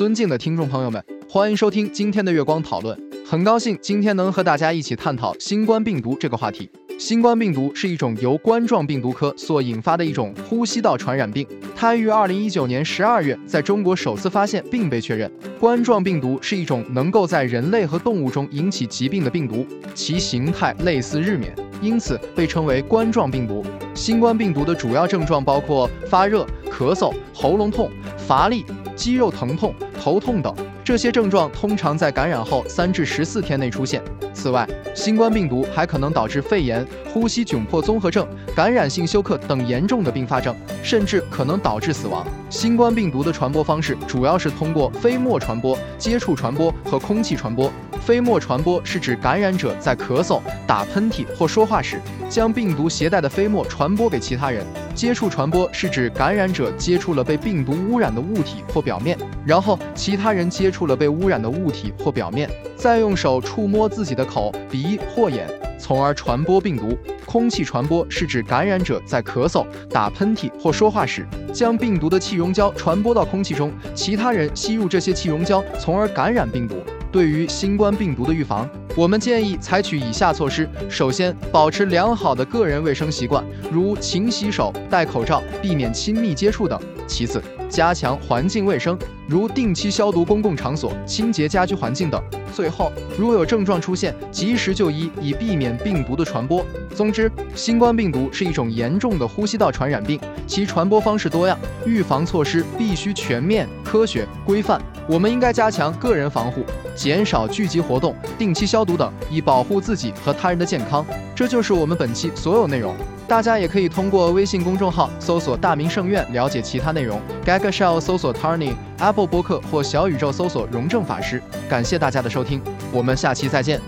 [0.00, 2.98] 尊敬的听众朋友们，欢迎收听今天的月光讨论。
[3.22, 6.70] 很高兴今天能和大家一起探讨新冠病毒这个话题。
[6.98, 15.30] 新冠病毒是一种由冠状病毒科所引发的一种呼吸道传染病，它于二零一九年十二月在中国首次发现并被确认。
[15.58, 23.62] 冠状病毒是一种能够在人类和动物中引起疾病的病毒，其形态类似日冕，因此被称为冠状病毒。
[23.94, 28.64] 新冠病毒的主要症状包括发热、咳嗽、喉咙痛、乏力。
[28.96, 34.02] 肌肉疼痛、头痛等这些症状通常在感染后三至十四天内出现。
[34.32, 42.26] 此外，新冠病毒还可能导致肺炎、呼吸窘迫综合症、感染性休克等严重的并发症，甚至可能导致死亡。
[42.48, 47.70] 新冠病毒的传播方式主要是通过飞沫传播、接触传播和空气传播。
[48.00, 54.64] 飞沫传播是指感染者在咳嗽、打喷嚏或说话时，将病毒携带的飞沫传播给其他人。
[54.94, 65.46] 接触传播是指感染者接触了被病毒污染的物体或表面，然后其他人接触了被污染的物体或表面，再用手触摸自己的口、鼻或眼，
[65.78, 66.96] 从而传播病毒。
[67.26, 76.74] 空气传播是指感染者在咳嗽、打喷嚏或说话时，将病毒的气溶胶传播到空气中，其他人吸入这些气溶胶，从而感染病毒。
[77.12, 92.20] 对于新冠病毒的预防，我们建议采取以下措施：首先，保持良好的个人卫生习惯，如勤洗手、戴口罩、避免亲密接触等；其次，加强环境卫生，如定期消毒公共场所、清洁家居环境等；
[92.54, 96.64] 最后，如有症状出现，及时就医，以避免病毒的传播。
[96.94, 104.80] 总之，新冠病毒是一种严重的呼吸道传染病，其传播方式多样，预防措施必须全面、科学、规范。
[105.10, 111.04] 我们应该加强个人防护，减少聚集活动，定期消毒等，以保护自己和他人的健康。
[111.34, 112.94] 这就是我们本期所有内容。
[113.26, 117.20] 大家也可以通过微信公众号搜索“大明圣院”了解其他内容。
[117.44, 121.42] Gaga Shell 搜索 Turning，Apple 播客或小宇宙搜索“荣正法师”。
[121.68, 123.80] 感谢大家的收听，我们下期再见。